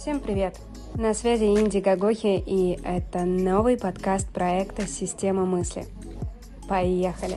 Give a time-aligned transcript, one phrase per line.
[0.00, 0.58] Всем привет!
[0.94, 5.84] На связи Инди Гагохи, и это новый подкаст проекта «Система мысли».
[6.66, 7.36] Поехали!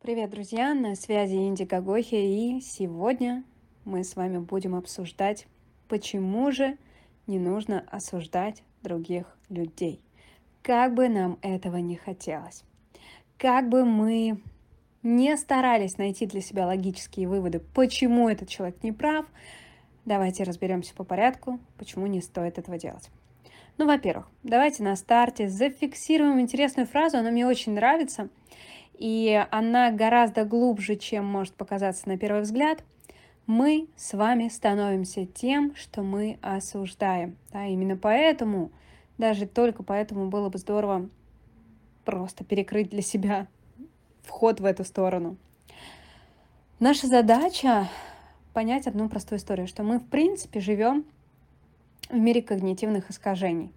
[0.00, 0.72] Привет, друзья!
[0.72, 3.44] На связи Инди Гагохи, и сегодня
[3.84, 5.46] мы с вами будем обсуждать,
[5.86, 6.78] почему же
[7.26, 10.00] не нужно осуждать других людей.
[10.62, 12.64] Как бы нам этого не хотелось.
[13.36, 14.40] Как бы мы
[15.04, 19.26] не старались найти для себя логические выводы, почему этот человек не прав,
[20.04, 23.10] давайте разберемся по порядку, почему не стоит этого делать.
[23.76, 28.28] Ну, во-первых, давайте на старте зафиксируем интересную фразу, она мне очень нравится,
[28.94, 32.82] и она гораздо глубже, чем может показаться на первый взгляд.
[33.46, 37.36] Мы с вами становимся тем, что мы осуждаем.
[37.52, 38.70] Да, именно поэтому,
[39.18, 41.10] даже только поэтому было бы здорово
[42.04, 43.48] просто перекрыть для себя
[44.24, 45.36] вход в эту сторону.
[46.80, 47.88] Наша задача
[48.52, 51.04] понять одну простую историю, что мы, в принципе, живем
[52.10, 53.70] в мире когнитивных искажений.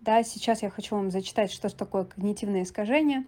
[0.00, 3.24] Да, сейчас я хочу вам зачитать, что такое когнитивное искажение.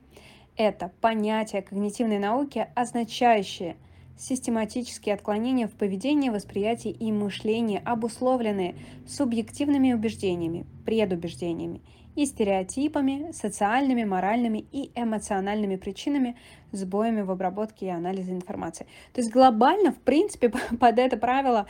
[0.56, 3.77] Это понятие когнитивной науки, означающее
[4.17, 8.75] систематические отклонения в поведении, восприятии и мышлении, обусловленные
[9.06, 11.80] субъективными убеждениями, предубеждениями
[12.19, 16.36] и стереотипами, социальными, моральными и эмоциональными причинами,
[16.72, 18.86] сбоями в обработке и анализе информации.
[19.12, 20.48] То есть глобально, в принципе,
[20.80, 21.66] под это правило,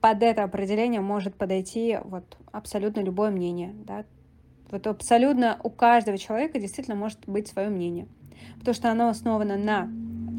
[0.00, 3.74] под это определение может подойти вот абсолютно любое мнение.
[3.74, 4.04] Да?
[4.70, 8.06] Вот абсолютно у каждого человека действительно может быть свое мнение.
[8.60, 9.90] Потому что оно основано на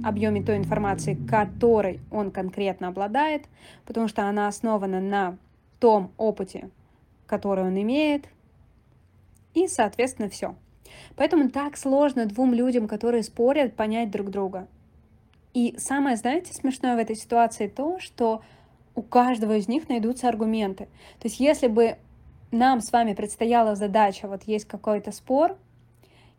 [0.07, 3.43] объеме той информации, которой он конкретно обладает,
[3.85, 5.37] потому что она основана на
[5.79, 6.69] том опыте,
[7.27, 8.29] который он имеет,
[9.53, 10.55] и, соответственно, все.
[11.15, 14.67] Поэтому так сложно двум людям, которые спорят, понять друг друга.
[15.53, 18.41] И самое, знаете, смешное в этой ситуации то, что
[18.95, 20.85] у каждого из них найдутся аргументы.
[21.19, 21.97] То есть если бы
[22.51, 25.57] нам с вами предстояла задача, вот есть какой-то спор,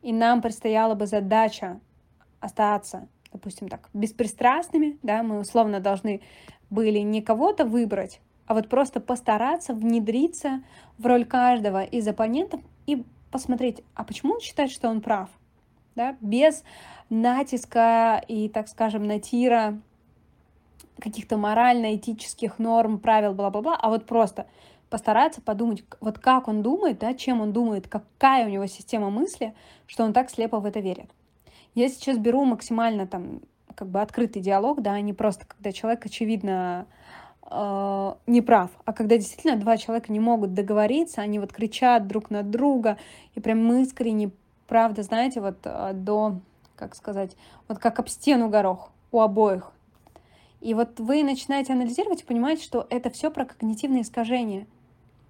[0.03, 1.81] и нам предстояла бы задача
[2.41, 6.21] остаться, допустим так, беспристрастными, да, мы условно должны
[6.71, 10.63] были не кого-то выбрать, а вот просто постараться внедриться
[10.99, 12.61] в роль каждого из оппонентов
[12.93, 15.29] и посмотреть, а почему он считает, что он прав,
[15.95, 16.65] да, без
[17.09, 19.81] натиска и, так скажем, натира
[20.99, 24.47] каких-то морально-этических норм, правил, бла-бла-бла, а вот просто
[24.91, 29.55] постараться подумать, вот как он думает, да, чем он думает, какая у него система мысли,
[29.87, 31.11] что он так слепо в это верит.
[31.75, 33.41] Я сейчас беру максимально там
[33.75, 36.87] как бы открытый диалог, да, а не просто когда человек, очевидно,
[37.51, 42.43] э, не а когда действительно два человека не могут договориться, они вот кричат друг на
[42.43, 42.97] друга,
[43.35, 44.31] и прям искренне,
[44.67, 46.41] правда, знаете, вот э, до,
[46.77, 47.37] как сказать,
[47.69, 49.73] вот как об стену горох у обоих.
[50.61, 54.67] И вот вы начинаете анализировать и понимаете, что это все про когнитивные искажения.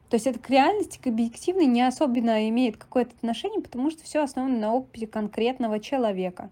[0.08, 4.24] То есть это к реальности, к объективной не особенно имеет какое-то отношение, потому что все
[4.24, 6.50] основано на опыте конкретного человека.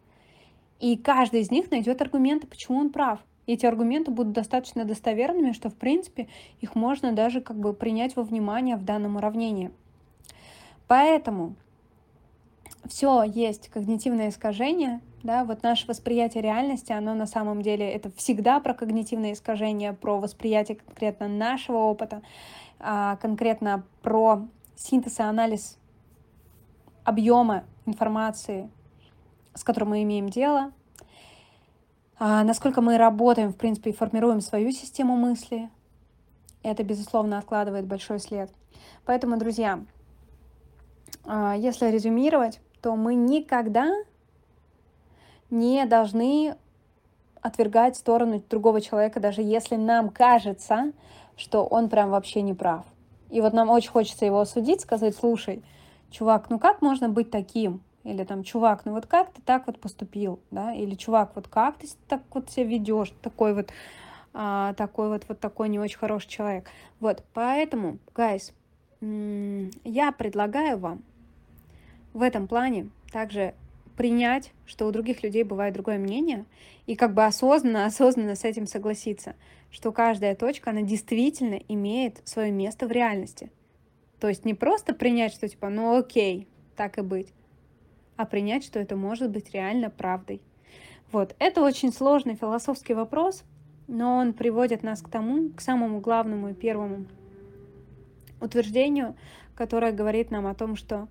[0.79, 3.19] И каждый из них найдет аргументы, почему он прав.
[3.49, 6.29] Эти аргументы будут достаточно достоверными, что, в принципе,
[6.61, 9.71] их можно даже как бы принять во внимание в данном уравнении.
[10.87, 11.55] Поэтому
[12.87, 18.61] все есть когнитивное искажение, да, вот наше восприятие реальности, оно на самом деле, это всегда
[18.61, 22.21] про когнитивное искажение, про восприятие конкретно нашего опыта,
[22.79, 25.79] а конкретно про синтез и анализ
[27.03, 28.69] объема информации,
[29.55, 30.71] с которым мы имеем дело,
[32.19, 35.71] насколько мы работаем, в принципе, и формируем свою систему мысли.
[36.63, 38.51] Это, безусловно, откладывает большой след.
[39.05, 39.81] Поэтому, друзья,
[41.25, 43.91] а, если резюмировать, то мы никогда
[45.51, 46.57] не должны
[47.41, 50.93] отвергать сторону другого человека, даже если нам кажется,
[51.37, 52.85] что он прям вообще не прав.
[53.31, 55.63] И вот нам очень хочется его осудить, сказать, слушай,
[56.11, 57.81] чувак, ну как можно быть таким?
[58.09, 60.73] Или там, чувак, ну вот как ты так вот поступил, да?
[60.73, 63.71] Или чувак, вот как ты так вот себя ведешь, такой вот,
[64.33, 66.71] а, такой вот, вот такой не очень хороший человек.
[67.01, 68.55] Вот, поэтому, guys,
[69.85, 71.03] я предлагаю вам
[72.15, 73.55] в этом плане также
[73.95, 76.47] принять, что у других людей бывает другое мнение,
[76.87, 79.35] и как бы осознанно, осознанно с этим согласиться,
[79.71, 83.51] что каждая точка, она действительно имеет свое место в реальности.
[84.19, 87.35] То есть не просто принять, что типа, ну окей, так и быть,
[88.19, 90.43] а принять, что это может быть реально правдой.
[91.13, 93.45] Вот, это очень сложный философский вопрос,
[93.87, 97.07] но он приводит нас к тому, к самому главному и первому
[98.41, 99.17] утверждению,
[99.55, 101.09] которое говорит нам о том, что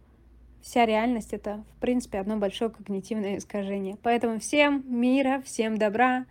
[0.62, 3.98] вся реальность это, в принципе, одно большое когнитивное искажение.
[4.04, 6.26] Поэтому всем мира, всем добра.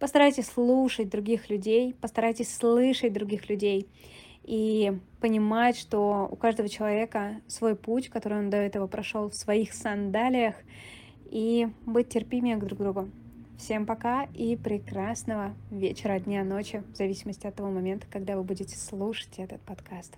[0.00, 3.88] Постарайтесь слушать других людей, постарайтесь слышать других людей
[4.44, 9.72] и понимать, что у каждого человека свой путь, который он до этого прошел в своих
[9.72, 10.54] сандалиях,
[11.30, 13.08] и быть терпимее друг к другу.
[13.56, 18.76] Всем пока и прекрасного вечера, дня, ночи, в зависимости от того момента, когда вы будете
[18.76, 20.16] слушать этот подкаст.